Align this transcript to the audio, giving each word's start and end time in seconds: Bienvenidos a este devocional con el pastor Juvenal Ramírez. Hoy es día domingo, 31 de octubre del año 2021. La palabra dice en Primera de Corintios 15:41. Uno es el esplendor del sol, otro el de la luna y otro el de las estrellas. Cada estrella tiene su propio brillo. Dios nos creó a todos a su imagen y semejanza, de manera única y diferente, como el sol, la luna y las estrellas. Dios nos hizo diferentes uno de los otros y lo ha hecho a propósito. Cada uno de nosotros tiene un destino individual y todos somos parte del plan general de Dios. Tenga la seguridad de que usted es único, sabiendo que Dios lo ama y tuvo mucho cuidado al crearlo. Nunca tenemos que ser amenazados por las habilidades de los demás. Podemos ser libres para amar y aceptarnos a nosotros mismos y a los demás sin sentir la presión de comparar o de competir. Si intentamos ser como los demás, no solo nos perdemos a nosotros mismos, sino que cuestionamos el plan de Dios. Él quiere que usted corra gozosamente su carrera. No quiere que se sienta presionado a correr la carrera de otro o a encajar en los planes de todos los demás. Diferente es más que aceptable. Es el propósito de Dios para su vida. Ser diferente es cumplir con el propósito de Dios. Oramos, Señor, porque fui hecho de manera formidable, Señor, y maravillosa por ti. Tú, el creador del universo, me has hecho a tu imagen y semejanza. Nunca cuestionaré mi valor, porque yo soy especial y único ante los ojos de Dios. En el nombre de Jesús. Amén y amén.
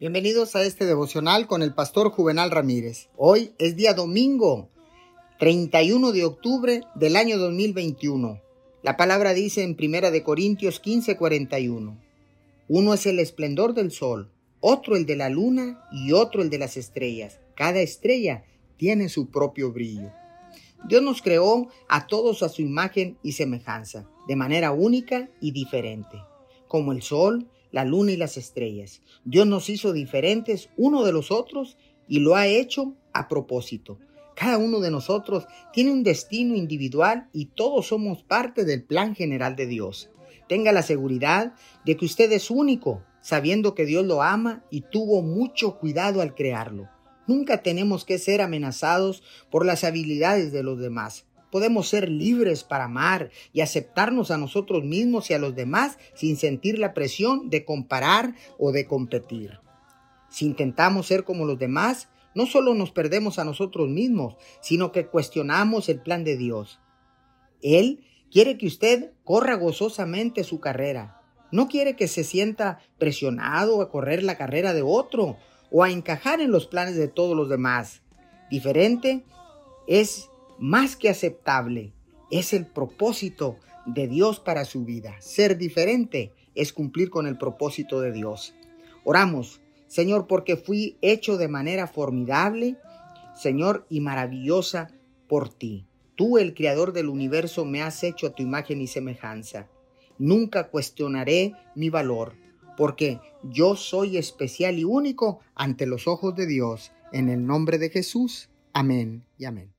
Bienvenidos 0.00 0.54
a 0.54 0.62
este 0.62 0.86
devocional 0.86 1.48
con 1.48 1.60
el 1.60 1.74
pastor 1.74 2.10
Juvenal 2.10 2.52
Ramírez. 2.52 3.08
Hoy 3.16 3.50
es 3.58 3.74
día 3.74 3.94
domingo, 3.94 4.70
31 5.40 6.12
de 6.12 6.24
octubre 6.24 6.82
del 6.94 7.16
año 7.16 7.36
2021. 7.36 8.40
La 8.84 8.96
palabra 8.96 9.34
dice 9.34 9.64
en 9.64 9.74
Primera 9.74 10.12
de 10.12 10.22
Corintios 10.22 10.80
15:41. 10.80 11.98
Uno 12.68 12.94
es 12.94 13.06
el 13.06 13.18
esplendor 13.18 13.74
del 13.74 13.90
sol, 13.90 14.30
otro 14.60 14.94
el 14.94 15.04
de 15.04 15.16
la 15.16 15.30
luna 15.30 15.82
y 15.90 16.12
otro 16.12 16.42
el 16.42 16.50
de 16.50 16.58
las 16.58 16.76
estrellas. 16.76 17.40
Cada 17.56 17.80
estrella 17.80 18.44
tiene 18.76 19.08
su 19.08 19.32
propio 19.32 19.72
brillo. 19.72 20.12
Dios 20.88 21.02
nos 21.02 21.22
creó 21.22 21.70
a 21.88 22.06
todos 22.06 22.44
a 22.44 22.48
su 22.48 22.62
imagen 22.62 23.18
y 23.24 23.32
semejanza, 23.32 24.08
de 24.28 24.36
manera 24.36 24.70
única 24.70 25.28
y 25.40 25.50
diferente, 25.50 26.22
como 26.68 26.92
el 26.92 27.02
sol, 27.02 27.48
la 27.70 27.84
luna 27.84 28.12
y 28.12 28.16
las 28.16 28.36
estrellas. 28.36 29.02
Dios 29.24 29.46
nos 29.46 29.68
hizo 29.68 29.92
diferentes 29.92 30.70
uno 30.76 31.04
de 31.04 31.12
los 31.12 31.30
otros 31.30 31.76
y 32.08 32.20
lo 32.20 32.34
ha 32.34 32.46
hecho 32.46 32.94
a 33.12 33.28
propósito. 33.28 33.98
Cada 34.34 34.58
uno 34.58 34.80
de 34.80 34.90
nosotros 34.90 35.46
tiene 35.72 35.90
un 35.90 36.04
destino 36.04 36.54
individual 36.54 37.28
y 37.32 37.46
todos 37.46 37.88
somos 37.88 38.22
parte 38.22 38.64
del 38.64 38.84
plan 38.84 39.14
general 39.14 39.56
de 39.56 39.66
Dios. 39.66 40.10
Tenga 40.48 40.72
la 40.72 40.82
seguridad 40.82 41.54
de 41.84 41.96
que 41.96 42.04
usted 42.04 42.30
es 42.32 42.50
único, 42.50 43.02
sabiendo 43.20 43.74
que 43.74 43.84
Dios 43.84 44.06
lo 44.06 44.22
ama 44.22 44.64
y 44.70 44.82
tuvo 44.82 45.22
mucho 45.22 45.78
cuidado 45.78 46.22
al 46.22 46.34
crearlo. 46.34 46.88
Nunca 47.26 47.62
tenemos 47.62 48.06
que 48.06 48.18
ser 48.18 48.40
amenazados 48.40 49.22
por 49.50 49.66
las 49.66 49.84
habilidades 49.84 50.50
de 50.52 50.62
los 50.62 50.78
demás. 50.78 51.26
Podemos 51.50 51.88
ser 51.88 52.08
libres 52.08 52.64
para 52.64 52.84
amar 52.84 53.30
y 53.52 53.60
aceptarnos 53.62 54.30
a 54.30 54.38
nosotros 54.38 54.84
mismos 54.84 55.30
y 55.30 55.34
a 55.34 55.38
los 55.38 55.54
demás 55.54 55.98
sin 56.14 56.36
sentir 56.36 56.78
la 56.78 56.94
presión 56.94 57.48
de 57.50 57.64
comparar 57.64 58.34
o 58.58 58.72
de 58.72 58.86
competir. 58.86 59.60
Si 60.28 60.44
intentamos 60.44 61.06
ser 61.06 61.24
como 61.24 61.46
los 61.46 61.58
demás, 61.58 62.08
no 62.34 62.46
solo 62.46 62.74
nos 62.74 62.92
perdemos 62.92 63.38
a 63.38 63.44
nosotros 63.44 63.88
mismos, 63.88 64.36
sino 64.60 64.92
que 64.92 65.06
cuestionamos 65.06 65.88
el 65.88 66.00
plan 66.00 66.24
de 66.24 66.36
Dios. 66.36 66.80
Él 67.62 68.04
quiere 68.30 68.58
que 68.58 68.66
usted 68.66 69.12
corra 69.24 69.54
gozosamente 69.54 70.44
su 70.44 70.60
carrera. 70.60 71.22
No 71.50 71.68
quiere 71.68 71.96
que 71.96 72.08
se 72.08 72.24
sienta 72.24 72.78
presionado 72.98 73.80
a 73.80 73.90
correr 73.90 74.22
la 74.22 74.36
carrera 74.36 74.74
de 74.74 74.82
otro 74.82 75.38
o 75.70 75.82
a 75.82 75.90
encajar 75.90 76.40
en 76.40 76.50
los 76.50 76.66
planes 76.66 76.96
de 76.96 77.08
todos 77.08 77.36
los 77.36 77.48
demás. 77.48 78.02
Diferente 78.50 79.24
es 79.86 80.27
más 80.58 80.96
que 80.96 81.08
aceptable. 81.08 81.92
Es 82.30 82.52
el 82.52 82.66
propósito 82.66 83.56
de 83.86 84.06
Dios 84.06 84.40
para 84.40 84.64
su 84.64 84.84
vida. 84.84 85.16
Ser 85.20 85.56
diferente 85.56 86.32
es 86.54 86.72
cumplir 86.72 87.10
con 87.10 87.26
el 87.26 87.38
propósito 87.38 88.00
de 88.00 88.12
Dios. 88.12 88.54
Oramos, 89.04 89.60
Señor, 89.86 90.26
porque 90.26 90.56
fui 90.56 90.98
hecho 91.00 91.38
de 91.38 91.48
manera 91.48 91.86
formidable, 91.86 92.76
Señor, 93.34 93.86
y 93.88 94.00
maravillosa 94.00 94.90
por 95.28 95.48
ti. 95.48 95.86
Tú, 96.14 96.36
el 96.36 96.52
creador 96.52 96.92
del 96.92 97.08
universo, 97.08 97.64
me 97.64 97.80
has 97.80 98.02
hecho 98.02 98.26
a 98.26 98.34
tu 98.34 98.42
imagen 98.42 98.80
y 98.80 98.88
semejanza. 98.88 99.68
Nunca 100.18 100.68
cuestionaré 100.68 101.52
mi 101.76 101.90
valor, 101.90 102.34
porque 102.76 103.20
yo 103.44 103.76
soy 103.76 104.16
especial 104.16 104.78
y 104.78 104.84
único 104.84 105.40
ante 105.54 105.86
los 105.86 106.08
ojos 106.08 106.34
de 106.34 106.46
Dios. 106.46 106.92
En 107.12 107.28
el 107.28 107.46
nombre 107.46 107.78
de 107.78 107.88
Jesús. 107.88 108.50
Amén 108.72 109.24
y 109.38 109.46
amén. 109.46 109.77